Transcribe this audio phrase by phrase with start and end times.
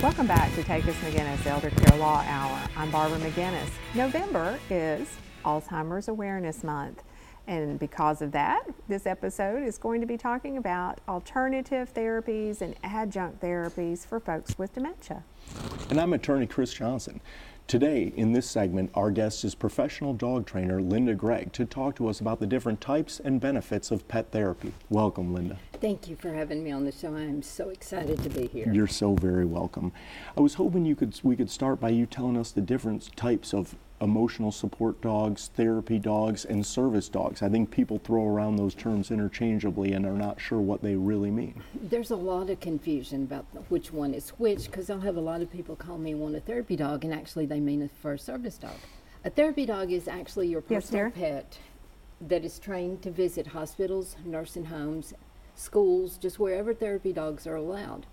[0.00, 2.60] Welcome back to Tachus McGinnis Elder Care Law Hour.
[2.76, 3.68] I'm Barbara McGinnis.
[3.96, 5.08] November is
[5.44, 7.02] Alzheimer's Awareness Month.
[7.48, 12.76] And because of that, this episode is going to be talking about alternative therapies and
[12.84, 15.24] adjunct therapies for folks with dementia.
[15.90, 17.20] And I'm attorney Chris Johnson.
[17.66, 22.08] Today, in this segment, our guest is professional dog trainer Linda Gregg to talk to
[22.08, 24.72] us about the different types and benefits of pet therapy.
[24.88, 25.58] Welcome, Linda.
[25.74, 27.14] Thank you for having me on the show.
[27.14, 28.72] I am so excited to be here.
[28.72, 29.92] You're so very welcome.
[30.34, 33.52] I was hoping you could we could start by you telling us the different types
[33.52, 37.42] of emotional support dogs, therapy dogs, and service dogs.
[37.42, 41.30] I think people throw around those terms interchangeably and are not sure what they really
[41.30, 41.62] mean.
[41.74, 45.37] There's a lot of confusion about which one is which because I'll have a lot
[45.42, 48.58] of people call me one a therapy dog and actually they mean a first service
[48.58, 48.76] dog.
[49.24, 51.58] A therapy dog is actually your personal yes, pet
[52.20, 55.14] that is trained to visit hospitals, nursing homes,
[55.54, 58.06] schools, just wherever therapy dogs are allowed.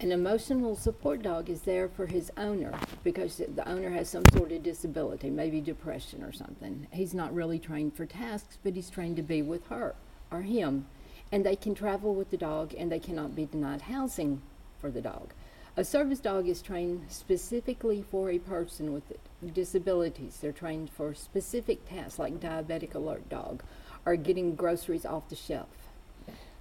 [0.00, 2.72] An emotional support dog is there for his owner
[3.04, 6.86] because the owner has some sort of disability, maybe depression or something.
[6.92, 9.94] He's not really trained for tasks, but he's trained to be with her
[10.30, 10.86] or him.
[11.30, 14.42] And they can travel with the dog and they cannot be denied housing
[14.80, 15.32] for the dog.
[15.76, 19.12] A service dog is trained specifically for a person with
[19.52, 20.38] disabilities.
[20.40, 23.64] They're trained for specific tasks like diabetic alert dog
[24.06, 25.88] or getting groceries off the shelf.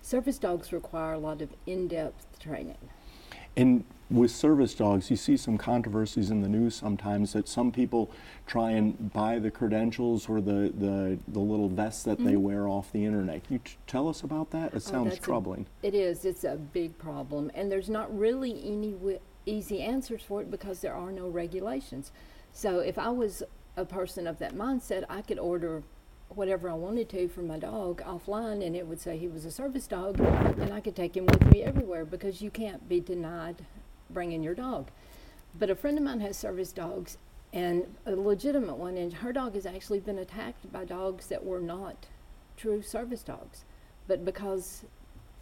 [0.02, 2.90] Service dogs require a lot of in depth training.
[3.56, 3.84] And
[4.14, 8.12] with service dogs, you see some controversies in the news sometimes that some people
[8.46, 12.28] try and buy the credentials or the, the, the little vests that mm-hmm.
[12.28, 13.44] they wear off the internet.
[13.46, 14.68] Can you t- tell us about that?
[14.68, 15.66] It oh, sounds oh, troubling.
[15.84, 16.26] A, it is.
[16.26, 17.50] It's a big problem.
[17.56, 22.12] And there's not really any w- easy answers for it because there are no regulations.
[22.52, 23.42] So if I was
[23.76, 25.82] a person of that mindset, I could order
[26.30, 29.52] whatever I wanted to for my dog offline, and it would say he was a
[29.52, 33.66] service dog, and I could take him with me everywhere because you can't be denied
[34.14, 34.90] bringing your dog.
[35.58, 37.18] But a friend of mine has service dogs,
[37.52, 41.60] and a legitimate one, and her dog has actually been attacked by dogs that were
[41.60, 42.08] not
[42.58, 43.64] true service dogs.
[44.08, 44.86] But because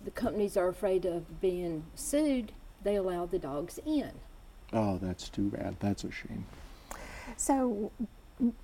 [0.03, 2.51] the companies are afraid of being sued,
[2.83, 4.11] they allow the dogs in.
[4.73, 5.75] Oh, that's too bad.
[5.79, 6.45] That's a shame.
[7.37, 7.91] So,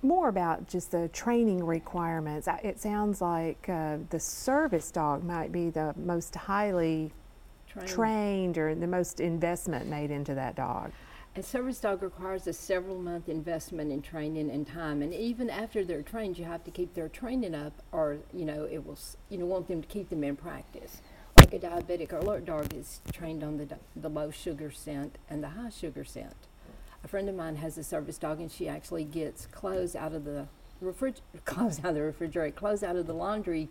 [0.02, 2.48] more about just the training requirements.
[2.62, 7.12] It sounds like uh, the service dog might be the most highly
[7.86, 8.54] trained.
[8.54, 10.92] trained or the most investment made into that dog.
[11.36, 15.84] A service dog requires a several month investment in training and time, and even after
[15.84, 19.38] they're trained, you have to keep their training up, or you know it will you
[19.38, 21.00] know want them to keep them in practice.
[21.38, 25.50] Like a diabetic alert dog is trained on the the low sugar scent and the
[25.50, 26.34] high sugar scent
[27.04, 30.24] a friend of mine has a service dog, and she actually gets clothes out of
[30.24, 30.46] the
[30.80, 33.68] refrigerator, clothes out of the refrigerator, clothes out of the laundry,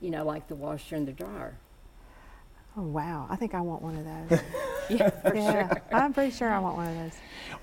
[0.00, 1.56] you know, like the washer and the dryer.
[2.76, 3.28] Oh wow!
[3.30, 4.40] I think I want one of those.
[4.90, 5.82] yeah, for yeah, sure.
[5.92, 7.12] I'm pretty sure I want one of those.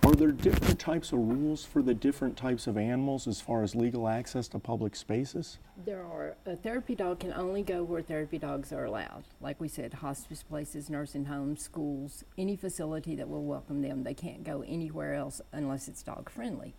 [0.05, 3.75] Are there different types of rules for the different types of animals as far as
[3.75, 5.59] legal access to public spaces?
[5.85, 6.35] There are.
[6.45, 9.25] A therapy dog can only go where therapy dogs are allowed.
[9.41, 14.03] Like we said, hospice places, nursing homes, schools, any facility that will welcome them.
[14.03, 16.73] They can't go anywhere else unless it's dog friendly.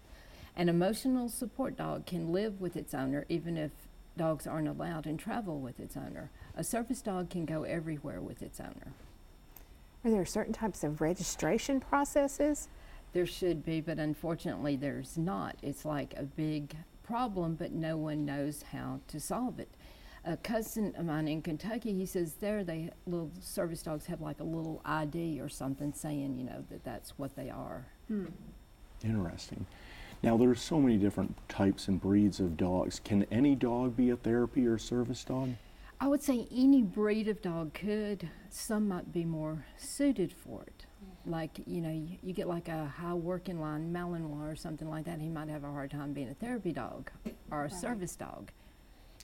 [0.56, 3.72] An emotional support dog can live with its owner even if
[4.16, 6.30] dogs aren't allowed and travel with its owner.
[6.56, 8.92] A service dog can go everywhere with its owner.
[10.04, 12.68] Are there certain types of registration processes?
[13.12, 15.56] There should be, but unfortunately there's not.
[15.62, 19.68] It's like a big problem, but no one knows how to solve it.
[20.24, 24.40] A cousin of mine in Kentucky, he says there they little service dogs have like
[24.40, 27.86] a little ID or something saying, you know, that that's what they are.
[28.08, 28.26] Hmm.
[29.04, 29.66] Interesting.
[30.22, 33.00] Now, there's so many different types and breeds of dogs.
[33.00, 35.50] Can any dog be a therapy or service dog?
[36.00, 38.28] I would say any breed of dog could.
[38.48, 40.86] Some might be more suited for it.
[41.26, 45.04] Like, you know, you, you get like a high working line Malinois or something like
[45.06, 47.10] that, he might have a hard time being a therapy dog
[47.50, 47.72] or a right.
[47.72, 48.50] service dog.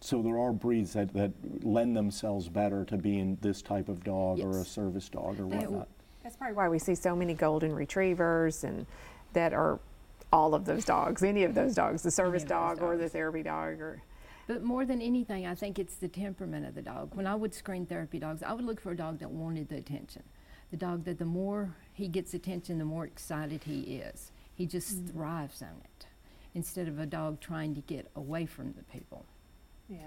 [0.01, 1.33] So there are breeds that, that
[1.65, 4.47] lend themselves better to being this type of dog yes.
[4.47, 5.89] or a service dog or whatnot.
[6.23, 8.87] That's probably why we see so many golden retrievers and
[9.33, 9.81] that are
[10.33, 13.81] all of those dogs, any of those dogs, the service dog or the therapy dog
[13.81, 14.03] or
[14.49, 17.15] but more than anything, I think it's the temperament of the dog.
[17.15, 19.77] When I would screen therapy dogs, I would look for a dog that wanted the
[19.77, 20.23] attention.
[20.71, 24.33] The dog that the more he gets attention, the more excited he is.
[24.55, 25.19] He just mm-hmm.
[25.19, 26.07] thrives on it
[26.55, 29.27] instead of a dog trying to get away from the people.
[29.87, 29.99] Yeah.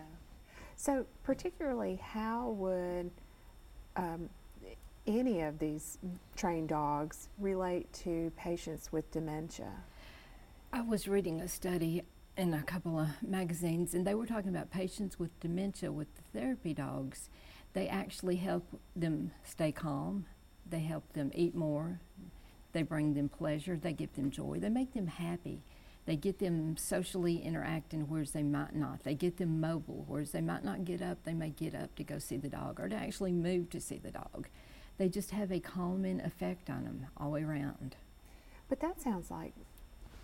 [0.76, 3.12] So, particularly, how would
[3.96, 4.28] um,
[5.06, 6.00] any of these
[6.36, 9.72] trained dogs relate to patients with dementia?
[10.74, 12.02] I was reading a study
[12.38, 16.40] in a couple of magazines, and they were talking about patients with dementia with the
[16.40, 17.30] therapy dogs.
[17.74, 20.26] They actually help them stay calm,
[20.70, 22.00] they help them eat more,
[22.74, 23.76] They bring them pleasure.
[23.76, 24.60] They give them joy.
[24.60, 25.62] They make them happy.
[26.06, 29.04] They get them socially interacting, whereas they might not.
[29.04, 31.24] They get them mobile, whereas they might not get up.
[31.24, 33.98] They may get up to go see the dog or to actually move to see
[33.98, 34.48] the dog.
[34.98, 37.98] They just have a calming effect on them all the way around.
[38.70, 39.54] But that sounds like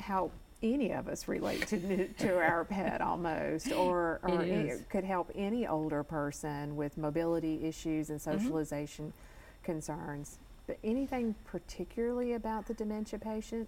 [0.07, 0.31] how
[0.63, 4.81] any of us relate to to our pet almost, or or It is.
[4.89, 8.37] could help any older person with mobility issues and Mm-hmm.
[8.37, 9.13] socialization
[9.63, 10.39] concerns.
[10.65, 13.67] But anything particularly about the dementia patient?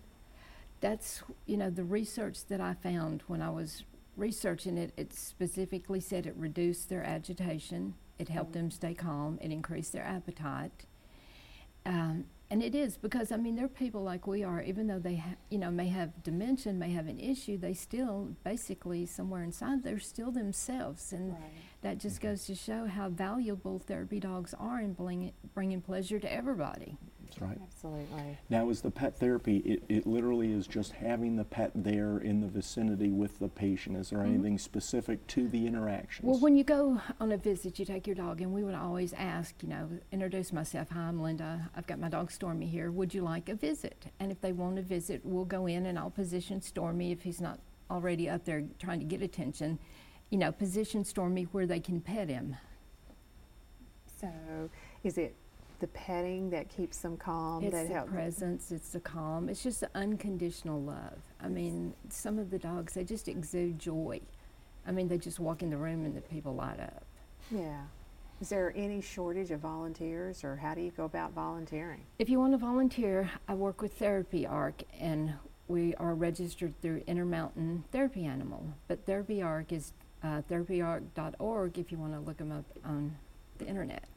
[0.82, 3.84] That's, you know, the research that I found when I was
[4.16, 9.52] researching it, it specifically said it reduced their agitation, it helped them stay calm, it
[9.52, 10.86] increased their appetite.
[11.86, 14.62] Um, and it is because I mean they're people like we are.
[14.62, 18.36] Even though they, ha- you know, may have dementia, may have an issue, they still
[18.44, 21.36] basically somewhere inside they're still themselves, and
[21.82, 22.30] that just mm-hmm.
[22.30, 26.98] goes to show how valuable therapy dogs are in bringing bringing pleasure to everybody.
[27.30, 27.58] That's right.
[27.62, 28.38] Absolutely.
[28.50, 32.42] Now, is the pet therapy, it, it literally is just having the pet there in
[32.42, 33.98] the vicinity with the patient.
[33.98, 34.34] Is there mm-hmm.
[34.34, 36.28] anything specific to the interactions?
[36.28, 39.14] Well, when you go on a visit, you take your dog, and we would always
[39.14, 40.90] ask, you know, introduce myself.
[40.90, 41.70] Hi, I'm Linda.
[41.76, 42.90] I've got my dog Stormy here.
[42.92, 44.08] Would you like a visit?
[44.20, 47.42] And if they want a visit, we'll go in and I'll position Stormy if he's
[47.42, 47.60] not
[47.92, 49.78] already up there trying to get attention.
[50.32, 52.56] You know, position Stormy where they can pet him.
[54.20, 54.30] So,
[55.04, 55.36] is it
[55.80, 57.64] the petting that keeps them calm?
[57.64, 61.20] It's that the help- presence, it's the calm, it's just the unconditional love.
[61.42, 64.22] I mean, some of the dogs, they just exude joy.
[64.88, 67.04] I mean, they just walk in the room and the people light up.
[67.52, 67.82] Yeah.
[68.42, 72.06] Is there any shortage of volunteers, or how do you go about volunteering?
[72.20, 75.34] If you want to volunteer, I work with Therapy Arc, and
[75.68, 78.64] we are registered through Intermountain Therapy Animal.
[78.88, 79.92] But Therapy Arc is
[80.24, 83.18] uh, therapyarc.org if you want to look them up on
[83.58, 84.08] the internet.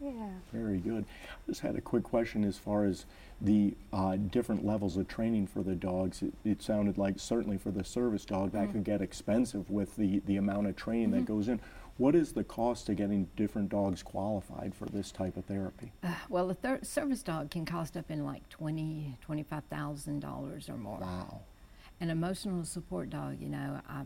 [0.00, 0.28] Yeah.
[0.52, 1.04] Very good.
[1.30, 3.06] I just had a quick question as far as
[3.40, 6.22] the uh, different levels of training for the dogs.
[6.22, 10.20] It, it sounded like certainly for the service dog that could get expensive with the,
[10.26, 11.60] the amount of training that goes in.
[11.98, 15.92] What is the cost to getting different dogs qualified for this type of therapy?
[16.02, 20.68] Uh, well, a thir- service dog can cost up in like twenty, twenty-five thousand dollars
[20.68, 20.98] or more.
[20.98, 21.40] Wow.
[21.98, 24.02] An emotional support dog, you know, I,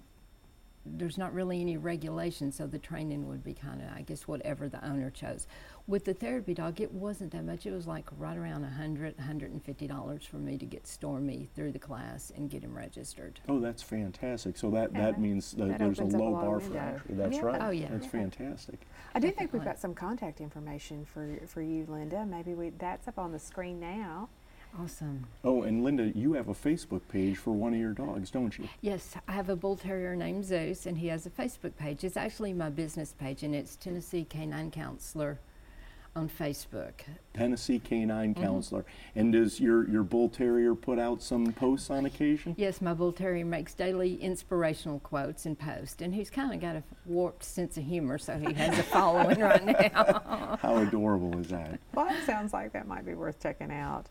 [0.86, 4.68] there's not really any regulation, so the training would be kind of, I guess, whatever
[4.68, 5.46] the owner chose.
[5.86, 7.66] With the therapy dog, it wasn't that much.
[7.66, 10.86] It was like right around a hundred, hundred and fifty dollars for me to get
[10.86, 13.40] Stormy through the class and get him registered.
[13.48, 14.56] Oh, that's fantastic.
[14.56, 16.44] So that, Yeah, that that- means that that there's a opens up a low lot
[16.44, 16.86] bar for window.
[16.86, 17.14] entry.
[17.14, 17.42] That's Yeah.
[17.42, 17.62] right.
[17.62, 17.88] Oh, yeah.
[17.90, 18.10] That's Yeah.
[18.10, 18.86] fantastic.
[19.14, 22.24] I do think we've got some contact information for for you, Linda.
[22.24, 24.28] Maybe we that's up on the screen now.
[24.78, 25.26] Awesome.
[25.44, 28.68] Oh, and Linda, you have a Facebook page for one of your dogs, don't you?
[28.80, 32.04] Yes, I have a bull terrier named Zeus, and he has a Facebook page.
[32.04, 35.38] It's actually my business page, and it's Tennessee Canine Counselor
[36.16, 36.92] on Facebook.
[37.34, 38.42] Tennessee Canine Mm-hmm.
[38.42, 38.84] Counselor.
[39.14, 42.54] And does your, your bull terrier put out some posts on occasion?
[42.58, 46.76] Yes, my bull terrier makes daily inspirational quotes and posts, and he's kind of got
[46.76, 49.64] a warped sense of humor, so he has a following right
[49.94, 50.58] now.
[50.62, 51.78] How adorable is that?
[51.94, 54.06] Well, it sounds like that might be worth checking out.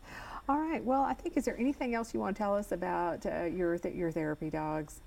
[0.50, 0.84] All right.
[0.84, 3.78] Well, I think is there anything else you want to tell us about uh, your
[3.78, 5.00] th- your therapy dogs?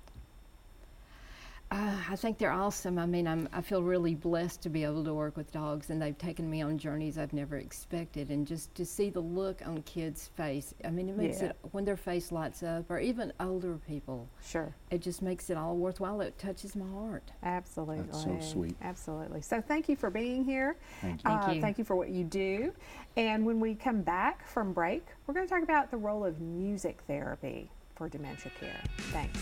[2.10, 2.98] I think they're awesome.
[2.98, 6.00] I mean, I'm, I feel really blessed to be able to work with dogs, and
[6.00, 8.30] they've taken me on journeys I've never expected.
[8.30, 11.48] And just to see the look on kids' face, I mean, it makes Yeah.
[11.50, 14.74] it, when their face lights up, or even older people, Sure.
[14.90, 16.20] it just makes it all worthwhile.
[16.20, 17.30] It touches my heart.
[17.42, 18.02] Absolutely.
[18.04, 18.76] That's so sweet.
[18.82, 19.40] Absolutely.
[19.42, 20.76] So thank you for being here.
[21.00, 21.30] Thank you.
[21.30, 21.60] Thank Uh, you.
[21.60, 22.72] Thank you for what you do.
[23.16, 26.40] And when we come back from break, we're going to talk about the role of
[26.40, 28.80] music therapy for dementia care.
[29.12, 29.38] Thanks.